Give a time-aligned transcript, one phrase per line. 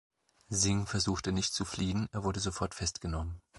[0.49, 3.39] Singh versuchte nicht zu fliehen, er wurde sofort festgenommen.